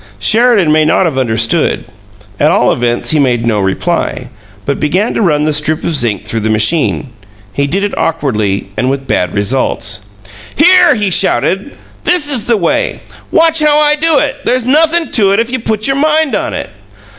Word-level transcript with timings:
Sheridan 0.17 0.71
may 0.71 0.83
not 0.83 1.05
have 1.05 1.19
understood. 1.19 1.85
At 2.39 2.49
all 2.49 2.71
events, 2.73 3.11
he 3.11 3.19
made 3.19 3.45
no 3.45 3.59
reply, 3.59 4.29
but 4.65 4.79
began 4.79 5.13
to 5.13 5.21
run 5.21 5.45
the 5.45 5.53
strip 5.53 5.83
of 5.83 5.93
zinc 5.93 6.25
through 6.25 6.39
the 6.39 6.49
machine. 6.49 7.09
He 7.53 7.67
did 7.67 7.83
it 7.83 7.95
awkwardly 7.95 8.71
and 8.75 8.89
with 8.89 9.05
bad 9.05 9.31
results. 9.31 10.05
"Here!" 10.55 10.95
he 10.95 11.11
shouted. 11.11 11.73
"This 12.03 12.31
is 12.31 12.45
the 12.47 12.57
way. 12.57 13.01
Watch 13.31 13.59
how 13.59 13.77
I 13.79 13.95
do 13.95 14.17
it. 14.17 14.37
There's 14.43 14.65
nothin' 14.65 15.11
to 15.11 15.33
it, 15.33 15.39
if 15.39 15.51
you 15.51 15.59
put 15.59 15.85
your 15.85 15.97
mind 15.97 16.33
on 16.33 16.55
it." 16.55 16.71